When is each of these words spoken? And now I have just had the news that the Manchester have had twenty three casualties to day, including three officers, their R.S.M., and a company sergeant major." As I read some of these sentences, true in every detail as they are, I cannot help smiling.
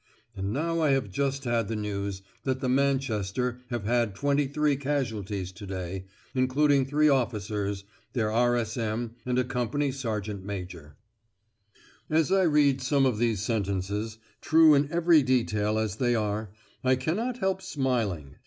And 0.35 0.51
now 0.51 0.81
I 0.81 0.93
have 0.93 1.11
just 1.11 1.43
had 1.43 1.67
the 1.67 1.75
news 1.75 2.23
that 2.43 2.59
the 2.59 2.67
Manchester 2.67 3.61
have 3.69 3.83
had 3.85 4.15
twenty 4.15 4.47
three 4.47 4.75
casualties 4.75 5.51
to 5.51 5.67
day, 5.67 6.05
including 6.33 6.85
three 6.87 7.07
officers, 7.07 7.83
their 8.13 8.31
R.S.M., 8.31 9.13
and 9.27 9.37
a 9.37 9.43
company 9.43 9.91
sergeant 9.91 10.43
major." 10.43 10.95
As 12.09 12.31
I 12.31 12.45
read 12.45 12.81
some 12.81 13.05
of 13.05 13.19
these 13.19 13.43
sentences, 13.43 14.17
true 14.41 14.73
in 14.73 14.91
every 14.91 15.21
detail 15.21 15.77
as 15.77 15.97
they 15.97 16.15
are, 16.15 16.49
I 16.83 16.95
cannot 16.95 17.37
help 17.37 17.61
smiling. 17.61 18.37